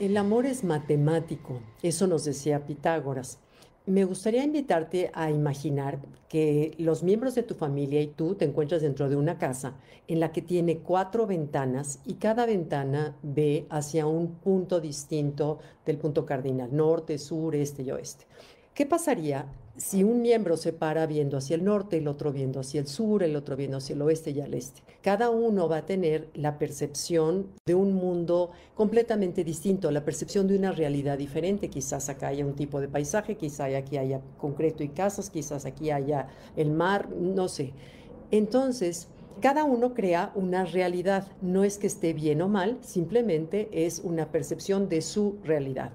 El 0.00 0.16
amor 0.16 0.46
es 0.46 0.64
matemático, 0.64 1.60
eso 1.82 2.06
nos 2.06 2.24
decía 2.24 2.64
Pitágoras. 2.64 3.38
Me 3.84 4.06
gustaría 4.06 4.42
invitarte 4.42 5.10
a 5.12 5.30
imaginar 5.30 5.98
que 6.26 6.74
los 6.78 7.02
miembros 7.02 7.34
de 7.34 7.42
tu 7.42 7.52
familia 7.52 8.00
y 8.00 8.06
tú 8.06 8.34
te 8.34 8.46
encuentras 8.46 8.80
dentro 8.80 9.10
de 9.10 9.16
una 9.16 9.36
casa 9.36 9.74
en 10.08 10.18
la 10.18 10.32
que 10.32 10.40
tiene 10.40 10.78
cuatro 10.78 11.26
ventanas 11.26 12.00
y 12.06 12.14
cada 12.14 12.46
ventana 12.46 13.14
ve 13.22 13.66
hacia 13.68 14.06
un 14.06 14.36
punto 14.36 14.80
distinto 14.80 15.58
del 15.84 15.98
punto 15.98 16.24
cardinal, 16.24 16.74
norte, 16.74 17.18
sur, 17.18 17.54
este 17.54 17.82
y 17.82 17.90
oeste. 17.90 18.24
¿Qué 18.74 18.86
pasaría 18.86 19.46
si 19.76 20.04
un 20.04 20.22
miembro 20.22 20.56
se 20.56 20.72
para 20.72 21.06
viendo 21.06 21.36
hacia 21.36 21.56
el 21.56 21.64
norte, 21.64 21.98
el 21.98 22.06
otro 22.06 22.32
viendo 22.32 22.60
hacia 22.60 22.80
el 22.80 22.86
sur, 22.86 23.22
el 23.22 23.34
otro 23.34 23.56
viendo 23.56 23.78
hacia 23.78 23.94
el 23.94 24.02
oeste 24.02 24.30
y 24.30 24.40
al 24.40 24.54
este? 24.54 24.82
Cada 25.02 25.30
uno 25.30 25.68
va 25.68 25.78
a 25.78 25.86
tener 25.86 26.28
la 26.34 26.56
percepción 26.56 27.48
de 27.66 27.74
un 27.74 27.94
mundo 27.94 28.52
completamente 28.74 29.42
distinto, 29.42 29.90
la 29.90 30.04
percepción 30.04 30.46
de 30.46 30.56
una 30.56 30.70
realidad 30.70 31.18
diferente. 31.18 31.68
Quizás 31.68 32.08
acá 32.08 32.28
haya 32.28 32.46
un 32.46 32.54
tipo 32.54 32.80
de 32.80 32.88
paisaje, 32.88 33.36
quizás 33.36 33.74
aquí 33.74 33.96
haya 33.96 34.20
concreto 34.38 34.84
y 34.84 34.88
casas, 34.88 35.30
quizás 35.30 35.66
aquí 35.66 35.90
haya 35.90 36.28
el 36.56 36.70
mar, 36.70 37.10
no 37.10 37.48
sé. 37.48 37.72
Entonces, 38.30 39.08
cada 39.40 39.64
uno 39.64 39.94
crea 39.94 40.32
una 40.34 40.64
realidad, 40.64 41.26
no 41.40 41.64
es 41.64 41.78
que 41.78 41.86
esté 41.86 42.12
bien 42.12 42.42
o 42.42 42.48
mal, 42.48 42.78
simplemente 42.82 43.68
es 43.72 44.00
una 44.00 44.30
percepción 44.30 44.88
de 44.88 45.02
su 45.02 45.38
realidad. 45.42 45.92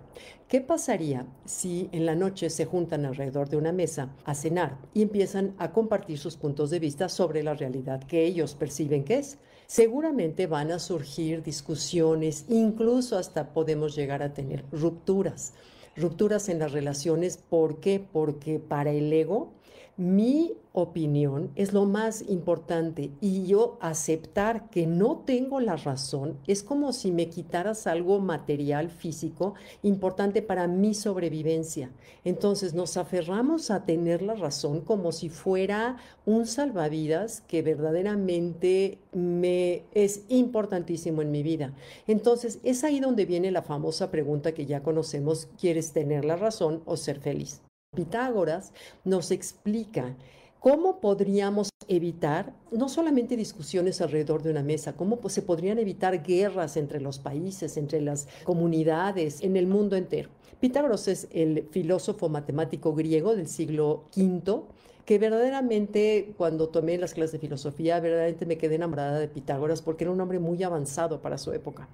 ¿Qué 0.48 0.62
pasaría 0.62 1.26
si 1.45 1.90
en 1.91 2.05
la 2.05 2.16
noche 2.16 2.49
se 2.49 2.66
juntan 2.66 3.05
alrededor 3.05 3.49
de 3.49 3.58
una 3.58 3.71
mesa 3.71 4.16
a 4.26 4.35
cenar 4.35 4.77
y 4.94 5.02
empiezan 5.02 5.55
a 5.58 5.71
compartir 5.71 6.18
sus 6.18 6.38
puntos 6.38 6.70
de 6.70 6.80
vista 6.80 7.09
sobre 7.09 7.44
la 7.44 7.55
realidad 7.55 8.04
que 8.04 8.26
ellos 8.26 8.55
perciben 8.55 9.04
que 9.04 9.20
es? 9.20 9.38
Seguramente 9.68 10.46
van 10.48 10.71
a 10.71 10.80
surgir 10.80 11.41
discusiones, 11.41 12.46
incluso 12.48 13.18
hasta 13.18 13.54
podemos 13.54 13.96
llegar 13.96 14.21
a 14.21 14.34
tener 14.34 14.63
rupturas. 14.71 15.54
Rupturas 15.96 16.49
en 16.49 16.59
las 16.59 16.71
relaciones, 16.71 17.37
¿por 17.37 17.80
qué? 17.80 17.99
Porque 17.99 18.59
para 18.59 18.91
el 18.91 19.12
ego 19.12 19.54
mi 19.98 20.57
opinión 20.74 21.51
es 21.55 21.71
lo 21.71 21.85
más 21.85 22.21
importante 22.27 23.12
y 23.21 23.46
yo 23.46 23.77
aceptar 23.79 24.70
que 24.70 24.87
no 24.87 25.24
tengo 25.26 25.62
la 25.62 25.77
razón 25.77 26.37
es 26.48 26.63
como 26.63 26.91
si 26.91 27.13
me 27.13 27.29
quitaras 27.29 27.87
algo 27.87 28.20
material, 28.20 28.90
físico, 28.90 29.54
importante 29.84 30.41
para 30.41 30.68
mi 30.68 30.93
sobrevivencia. 30.93 31.91
Entonces 32.26 32.74
nos 32.74 32.98
aferramos 32.98 33.71
a 33.71 33.85
tener 33.85 34.21
la 34.21 34.34
razón 34.34 34.82
como 34.82 35.13
si 35.13 35.29
fuera 35.29 35.96
un 36.26 36.46
salvavidas 36.46 37.40
que 37.48 37.62
verdaderamente 37.62 38.99
me 39.13 39.84
es 39.93 40.24
importantísimo 40.27 41.21
en 41.21 41.32
mi 41.32 41.41
vida. 41.41 41.74
Entonces 42.05 42.59
es 42.63 42.84
ahí 42.84 42.99
donde 42.99 43.26
viene 43.26 43.49
la 43.49 43.62
famosa 43.62 44.12
pregunta 44.12 44.54
que 44.54 44.65
ya 44.65 44.84
conocemos, 44.84 45.48
¿quieres 45.57 45.93
tener 45.93 46.26
la 46.26 46.35
razón 46.35 46.82
o 46.85 46.98
ser 46.98 47.21
feliz? 47.21 47.65
Pitágoras 47.96 48.74
nos 49.04 49.32
explica 49.32 50.15
cómo 50.60 50.99
podríamos 50.99 51.70
evitar 51.88 52.54
no 52.71 52.90
solamente 52.90 53.37
discusiones 53.37 54.02
alrededor 54.02 54.41
de 54.43 54.52
una 54.52 54.63
mesa, 54.63 54.93
cómo 54.93 55.20
se 55.29 55.41
podrían 55.41 55.77
evitar 55.79 56.24
guerras 56.24 56.76
entre 56.77 56.99
los 56.99 57.20
países, 57.20 57.77
entre 57.77 58.02
las 58.02 58.27
comunidades, 58.43 59.41
en 59.41 59.55
el 59.57 59.68
mundo 59.68 59.96
entero. 59.96 60.29
Pitágoras 60.60 61.07
es 61.07 61.27
el 61.32 61.68
filósofo 61.71 62.29
matemático 62.29 62.93
griego 62.96 63.35
del 63.35 63.48
siglo 63.48 64.06
V 64.16 64.63
que 65.06 65.20
verdaderamente 65.20 66.34
cuando 66.36 66.70
tomé 66.70 66.98
las 66.98 67.14
clases 67.14 67.34
de 67.34 67.40
filosofía, 67.40 68.00
verdaderamente 68.00 68.46
me 68.46 68.58
quedé 68.58 68.75
enamorada 68.75 69.20
de 69.20 69.28
Pitágoras 69.28 69.81
porque 69.81 70.03
era 70.03 70.12
un 70.12 70.20
hombre 70.20 70.40
muy 70.40 70.62
avanzado 70.64 71.22
para 71.22 71.38
su 71.38 71.52
época. 71.53 71.88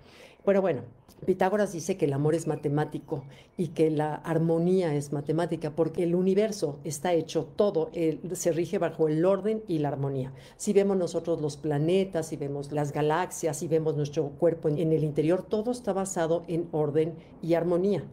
Pero 0.45 0.61
bueno, 0.61 0.83
Pitágoras 1.25 1.71
dice 1.71 1.97
que 1.97 2.05
el 2.05 2.13
amor 2.13 2.33
es 2.33 2.47
matemático 2.47 3.25
y 3.57 3.67
que 3.69 3.91
la 3.91 4.15
armonía 4.15 4.95
es 4.95 5.11
matemática 5.11 5.75
porque 5.75 6.03
el 6.03 6.15
universo 6.15 6.79
está 6.83 7.13
hecho 7.13 7.47
todo, 7.55 7.91
se 8.33 8.51
rige 8.51 8.79
bajo 8.79 9.07
el 9.07 9.23
orden 9.23 9.61
y 9.67 9.79
la 9.79 9.89
armonía. 9.89 10.33
Si 10.57 10.73
vemos 10.73 10.97
nosotros 10.97 11.41
los 11.41 11.57
planetas, 11.57 12.29
si 12.29 12.37
vemos 12.37 12.71
las 12.71 12.91
galaxias, 12.91 13.57
si 13.57 13.67
vemos 13.67 13.95
nuestro 13.95 14.29
cuerpo 14.29 14.69
en 14.69 14.91
el 14.91 15.03
interior, 15.03 15.45
todo 15.47 15.71
está 15.71 15.93
basado 15.93 16.43
en 16.47 16.69
orden 16.71 17.13
y 17.43 17.53
armonía. 17.53 18.03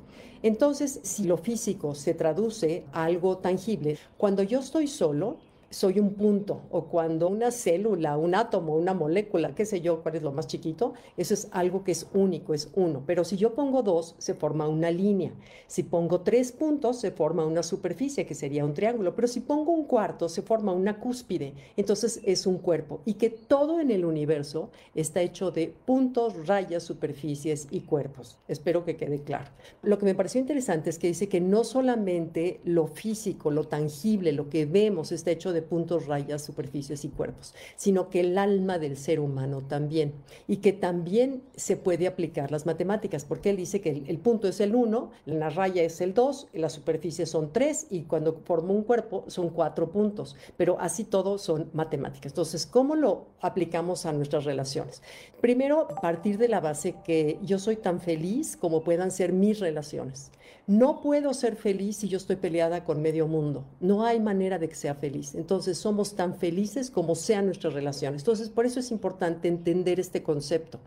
Entonces, 0.43 1.01
si 1.03 1.25
lo 1.25 1.37
físico 1.37 1.95
se 1.95 2.15
traduce 2.15 2.85
a 2.93 3.05
algo 3.05 3.39
tangible, 3.39 3.99
cuando 4.17 4.43
yo 4.43 4.61
estoy 4.61 4.87
solo, 4.89 5.39
soy 5.71 6.01
un 6.01 6.15
punto, 6.15 6.63
o 6.71 6.85
cuando 6.87 7.29
una 7.29 7.51
célula, 7.51 8.17
un 8.17 8.35
átomo, 8.35 8.75
una 8.75 8.95
molécula, 8.95 9.55
qué 9.55 9.67
sé 9.67 9.81
yo, 9.81 10.03
cuál 10.03 10.17
es 10.17 10.23
lo 10.23 10.33
más 10.33 10.47
chiquito, 10.47 10.95
eso 11.17 11.35
es 11.35 11.49
algo 11.51 11.85
que 11.85 11.93
es 11.93 12.07
único, 12.15 12.55
es 12.55 12.71
uno. 12.75 13.03
Pero 13.07 13.25
si 13.25 13.37
yo 13.37 13.55
pongo 13.55 13.83
dos, 13.83 14.15
se 14.19 14.35
forma 14.35 14.69
una 14.69 14.91
línea. 14.91 15.33
Si 15.67 15.83
pongo 15.83 16.23
tres 16.23 16.53
puntos, 16.53 17.01
se 17.01 17.11
forma 17.11 17.45
una 17.45 17.63
superficie, 17.63 18.27
que 18.27 18.35
sería 18.35 18.65
un 18.65 18.75
triángulo. 18.75 19.15
Pero 19.15 19.29
si 19.29 19.41
pongo 19.41 19.73
un 19.73 19.85
cuarto, 19.85 20.29
se 20.29 20.43
forma 20.43 20.73
una 20.73 20.99
cúspide. 21.01 21.55
Entonces 21.77 22.21
es 22.25 22.47
un 22.47 22.59
cuerpo. 22.59 23.01
Y 23.05 23.15
que 23.15 23.31
todo 23.31 23.81
en 23.81 23.91
el 23.91 24.05
universo 24.05 24.71
está 24.95 25.21
hecho 25.21 25.51
de 25.51 25.75
puntos, 25.85 26.47
rayas, 26.47 26.83
superficies 26.83 27.69
y 27.71 27.81
cuerpos. 27.81 28.39
Espero 28.49 28.85
que 28.85 28.97
quede 28.97 29.23
claro. 29.23 29.51
Lo 29.83 29.99
que 29.99 30.07
me 30.07 30.15
pareció 30.15 30.41
interesante 30.41 30.91
es 30.91 30.99
que 30.99 31.09
dice 31.09 31.29
que 31.29 31.41
no 31.41 31.65
solamente 31.65 32.61
lo 32.65 32.87
físico, 32.87 33.51
lo 33.51 33.65
tangible, 33.65 34.33
lo 34.33 34.49
que 34.49 34.65
vemos 34.65 35.13
está 35.13 35.31
hecho 35.31 35.53
de 35.53 35.58
puntos, 35.63 36.07
rayas, 36.07 36.45
superficies 36.45 37.05
y 37.05 37.09
cuerpos, 37.09 37.55
sino 37.77 38.09
que 38.11 38.21
el 38.21 38.39
alma 38.39 38.79
del 38.79 38.97
ser 38.97 39.21
humano 39.21 39.63
también. 39.63 40.15
Y 40.47 40.59
que 40.59 40.73
también 40.73 41.43
se 41.57 41.77
puede 41.77 42.07
aplicar 42.07 42.51
las 42.51 42.67
matemáticas, 42.67 43.25
porque 43.25 43.51
él 43.51 43.57
dice 43.57 43.81
que 43.81 44.05
el, 44.07 44.19
punto 44.19 44.49
es 44.49 44.61
el 44.61 44.75
1, 44.75 45.11
la 45.27 45.51
raya 45.51 45.83
es 45.83 46.01
el 46.01 46.15
2, 46.15 46.49
la 46.55 46.71
superficie 46.71 47.27
son 47.27 47.53
3 47.53 47.89
y 47.91 48.03
cuando 48.03 48.41
forma 48.45 48.73
un 48.73 48.83
cuerpo 48.83 49.25
son 49.29 49.51
4 49.51 49.91
puntos. 49.91 50.37
Pero 50.57 50.79
así 50.81 51.05
todo 51.05 51.39
son 51.39 51.71
matemáticas. 51.73 52.33
Entonces, 52.33 52.67
¿cómo 52.67 52.97
lo 52.97 53.27
aplicamos 53.41 54.07
a 54.07 54.13
nuestras 54.13 54.45
relaciones? 54.45 55.03
Primero, 55.41 55.89
partir 56.01 56.39
de 56.39 56.49
la 56.49 56.61
base 56.61 56.95
que 57.05 57.39
yo 57.43 57.59
soy 57.59 57.77
tan 57.77 58.01
feliz 58.01 58.57
como 58.57 58.83
puedan 58.83 59.11
ser 59.11 59.33
mis 59.33 59.61
relaciones. 59.61 60.31
No 60.67 61.01
puedo 61.01 61.33
ser 61.33 61.57
feliz 61.57 61.97
si 61.97 62.09
yo 62.09 62.19
estoy 62.19 62.37
peleada 62.37 62.85
con 62.85 63.01
medio 63.01 63.27
mundo. 63.27 63.65
No 63.81 64.05
hay 64.05 64.21
manera 64.21 64.59
de 64.59 64.69
que 64.69 64.75
sea 64.75 64.95
feliz. 64.95 65.35
Entonces 65.49 65.79
somos 65.79 66.15
tan 66.15 66.35
felices 66.35 66.91
como 66.91 67.15
sean 67.15 67.47
nuestras 67.47 67.73
relaciones. 67.73 68.21
Entonces 68.21 68.51
por 68.51 68.67
eso 68.67 68.81
es 68.81 68.91
importante 68.91 69.49
entender 69.49 69.99
este 69.99 70.23
concepto. 70.23 70.79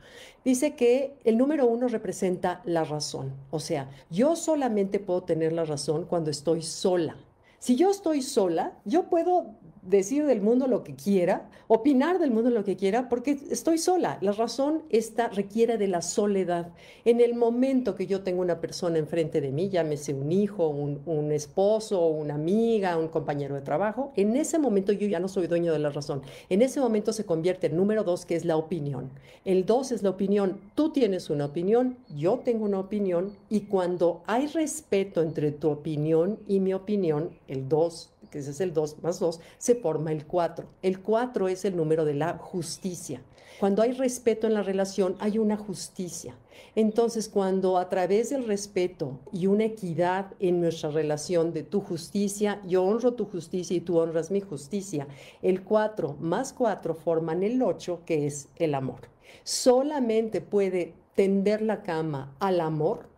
Dice 0.46 0.76
que 0.76 1.18
el 1.24 1.40
número 1.40 1.66
uno 1.66 1.88
representa 1.88 2.62
la 2.64 2.84
razón. 2.84 3.34
O 3.50 3.60
sea, 3.60 3.90
yo 4.12 4.36
solamente 4.36 5.00
puedo 5.00 5.24
tener 5.24 5.52
la 5.52 5.66
razón 5.66 6.06
cuando 6.06 6.30
estoy 6.30 6.62
sola. 6.62 7.16
Si 7.62 7.76
yo 7.76 7.92
estoy 7.92 8.24
sola, 8.24 8.74
yo 8.86 9.04
puedo 9.04 9.54
decir 9.84 10.26
del 10.26 10.42
mundo 10.42 10.68
lo 10.68 10.84
que 10.84 10.96
quiera, 10.96 11.50
opinar 11.68 12.20
del 12.20 12.32
mundo 12.32 12.50
lo 12.50 12.64
que 12.64 12.76
quiera, 12.76 13.10
porque 13.10 13.38
estoy 13.50 13.78
sola. 13.78 14.18
La 14.22 14.32
razón 14.32 14.84
esta 14.90 15.30
requiere 15.30 15.78
de 15.78 15.88
la 15.88 16.02
soledad. 16.02 16.72
En 17.06 17.20
el 17.20 17.34
momento 17.36 17.96
que 17.96 18.08
yo 18.08 18.22
tengo 18.22 18.42
una 18.42 18.62
persona 18.62 18.98
enfrente 18.98 19.42
de 19.42 19.52
mí, 19.52 19.70
llámese 19.70 20.14
un 20.14 20.32
hijo, 20.32 20.68
un, 20.68 21.02
un 21.06 21.32
esposo, 21.32 22.08
una 22.08 22.36
amiga, 22.36 22.98
un 22.98 23.08
compañero 23.08 23.56
de 23.56 23.62
trabajo, 23.62 24.12
en 24.16 24.36
ese 24.36 24.60
momento 24.60 24.92
yo 24.92 25.08
ya 25.08 25.20
no 25.20 25.28
soy 25.28 25.48
dueño 25.48 25.74
de 25.74 25.80
la 25.80 25.90
razón. 25.90 26.22
En 26.50 26.62
ese 26.62 26.80
momento 26.80 27.14
se 27.14 27.26
convierte 27.26 27.68
en 27.68 27.78
número 27.78 28.04
dos, 28.04 28.26
que 28.26 28.36
es 28.36 28.46
la 28.46 28.58
opinión. 28.58 29.12
El 29.46 29.66
dos 29.66 29.92
es 29.92 30.04
la 30.04 30.12
opinión. 30.12 30.60
Tú 30.76 30.92
tienes 30.92 31.30
una 31.30 31.46
opinión, 31.46 31.98
yo 32.16 32.40
tengo 32.40 32.66
una 32.66 32.80
opinión, 32.80 33.36
y 33.50 33.62
cuando 33.62 34.22
hay 34.28 34.48
respeto 34.48 35.22
entre 35.22 35.52
tu 35.52 35.70
opinión 35.70 36.40
y 36.48 36.60
mi 36.60 36.74
opinión, 36.74 37.32
el 37.52 37.70
dos 37.70 38.12
que 38.32 38.40
ese 38.40 38.52
es 38.52 38.62
el 38.62 38.74
2 38.74 39.04
más 39.04 39.20
2, 39.20 39.40
se 39.58 39.76
forma 39.76 40.12
el 40.12 40.26
4. 40.26 40.66
El 40.82 41.02
4 41.02 41.48
es 41.50 41.66
el 41.66 41.76
número 41.76 42.06
de 42.06 42.16
la 42.16 42.38
justicia. 42.38 43.22
Cuando 43.60 43.84
hay 43.84 43.92
respeto 43.92 44.48
en 44.48 44.56
la 44.56 44.64
relación, 44.64 45.16
hay 45.20 45.38
una 45.38 45.58
justicia. 45.58 46.36
Entonces, 46.76 47.28
cuando 47.28 47.78
a 47.78 47.90
través 47.90 48.30
del 48.30 48.48
respeto 48.48 49.20
y 49.32 49.48
una 49.48 49.66
equidad 49.66 50.34
en 50.40 50.62
nuestra 50.62 50.90
relación 50.90 51.54
de 51.54 51.64
tu 51.64 51.82
justicia, 51.82 52.62
yo 52.66 52.84
honro 52.84 53.14
tu 53.14 53.26
justicia 53.26 53.76
y 53.76 53.82
tú 53.82 54.00
honras 54.00 54.32
mi 54.32 54.42
justicia, 54.42 55.08
el 55.42 55.64
4 55.64 56.16
más 56.20 56.54
4 56.54 56.96
forman 56.96 57.44
el 57.44 57.62
8, 57.62 58.02
que 58.06 58.26
es 58.26 58.48
el 58.56 58.74
amor. 58.74 59.02
Solamente 59.44 60.42
puede 60.42 60.94
tender 61.16 61.62
la 61.62 61.84
cama 61.84 62.34
al 62.40 62.62
amor 62.62 63.10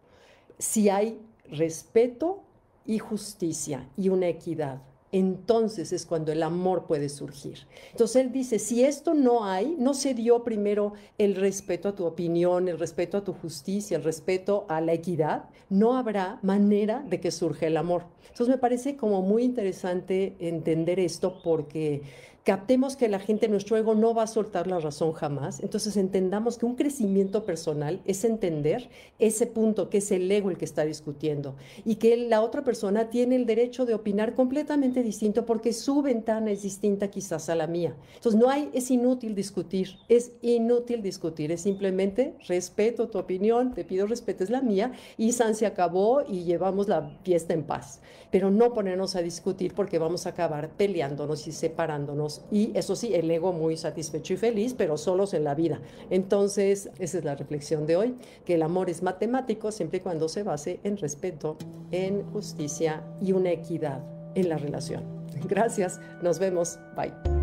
si 0.57 0.89
hay 0.89 1.19
respeto 1.49 2.41
y 2.85 2.99
justicia 2.99 3.87
y 3.97 4.09
una 4.09 4.27
equidad 4.27 4.81
entonces 5.13 5.93
es 5.93 6.05
cuando 6.05 6.31
el 6.31 6.43
amor 6.43 6.85
puede 6.87 7.07
surgir. 7.07 7.59
Entonces 7.91 8.17
él 8.17 8.31
dice, 8.31 8.59
si 8.59 8.83
esto 8.83 9.13
no 9.13 9.45
hay, 9.45 9.75
no 9.77 9.93
se 9.93 10.15
dio 10.15 10.43
primero 10.43 10.93
el 11.19 11.35
respeto 11.35 11.87
a 11.87 11.95
tu 11.95 12.05
opinión, 12.05 12.67
el 12.67 12.79
respeto 12.79 13.17
a 13.17 13.23
tu 13.23 13.31
justicia, 13.31 13.95
el 13.95 14.03
respeto 14.03 14.65
a 14.67 14.81
la 14.81 14.93
equidad, 14.93 15.45
no 15.69 15.95
habrá 15.95 16.39
manera 16.41 17.05
de 17.07 17.19
que 17.19 17.31
surja 17.31 17.67
el 17.67 17.77
amor. 17.77 18.05
Entonces 18.23 18.49
me 18.49 18.57
parece 18.57 18.97
como 18.97 19.21
muy 19.21 19.43
interesante 19.43 20.35
entender 20.39 20.99
esto 20.99 21.39
porque 21.43 22.01
captemos 22.43 22.97
que 22.97 23.07
la 23.07 23.19
gente, 23.19 23.47
nuestro 23.47 23.77
ego 23.77 23.95
no 23.95 24.13
va 24.13 24.23
a 24.23 24.27
soltar 24.27 24.67
la 24.67 24.79
razón 24.79 25.13
jamás, 25.13 25.61
entonces 25.61 25.95
entendamos 25.95 26.57
que 26.57 26.65
un 26.65 26.75
crecimiento 26.75 27.45
personal 27.45 28.01
es 28.05 28.25
entender 28.25 28.89
ese 29.19 29.47
punto 29.47 29.89
que 29.89 29.99
es 29.99 30.11
el 30.11 30.29
ego 30.29 30.49
el 30.49 30.57
que 30.57 30.65
está 30.65 30.83
discutiendo 30.83 31.55
y 31.85 31.95
que 31.95 32.17
la 32.17 32.41
otra 32.41 32.63
persona 32.63 33.09
tiene 33.09 33.37
el 33.37 33.45
derecho 33.45 33.85
de 33.85 33.93
opinar 33.93 34.35
completamente 34.35 35.02
distinto 35.03 35.45
porque 35.45 35.73
su 35.73 36.01
ventana 36.01 36.51
es 36.51 36.63
distinta 36.63 37.09
quizás 37.09 37.49
a 37.49 37.55
la 37.55 37.67
mía. 37.67 37.95
Entonces 38.15 38.39
no 38.39 38.49
hay, 38.49 38.69
es 38.73 38.89
inútil 38.89 39.35
discutir, 39.35 39.97
es 40.09 40.31
inútil 40.41 41.01
discutir, 41.01 41.51
es 41.51 41.61
simplemente 41.61 42.35
respeto 42.47 43.09
tu 43.09 43.19
opinión, 43.19 43.73
te 43.73 43.85
pido 43.85 44.07
respetes 44.07 44.49
la 44.49 44.61
mía 44.61 44.93
y 45.17 45.33
San 45.33 45.55
se 45.55 45.65
acabó 45.65 46.23
y 46.27 46.43
llevamos 46.43 46.87
la 46.87 47.17
fiesta 47.23 47.53
en 47.53 47.63
paz, 47.63 48.01
pero 48.31 48.49
no 48.49 48.73
ponernos 48.73 49.15
a 49.15 49.21
discutir 49.21 49.73
porque 49.75 49.99
vamos 49.99 50.25
a 50.25 50.29
acabar 50.29 50.71
peleándonos 50.75 51.47
y 51.47 51.51
separándonos 51.51 52.41
y 52.51 52.71
eso 52.75 52.95
sí, 52.95 53.13
el 53.13 53.29
ego 53.29 53.53
muy 53.53 53.77
satisfecho 53.77 54.33
y 54.33 54.37
feliz, 54.37 54.73
pero 54.73 54.97
solos 54.97 55.33
en 55.33 55.43
la 55.43 55.55
vida. 55.55 55.81
Entonces, 56.09 56.89
esa 56.99 57.17
es 57.17 57.25
la 57.25 57.35
reflexión 57.35 57.85
de 57.85 57.97
hoy, 57.97 58.15
que 58.45 58.55
el 58.55 58.63
amor 58.63 58.89
es 58.89 59.03
matemático 59.03 59.71
siempre 59.71 59.99
y 59.99 60.01
cuando 60.01 60.29
se 60.29 60.43
base 60.43 60.79
en 60.83 60.97
respeto, 60.97 61.57
en 61.91 62.23
justicia 62.31 63.03
y 63.21 63.33
una 63.33 63.51
equidad 63.51 64.12
en 64.35 64.49
la 64.49 64.57
relación. 64.57 65.03
Gracias, 65.47 65.99
nos 66.21 66.39
vemos, 66.39 66.79
bye. 66.95 67.42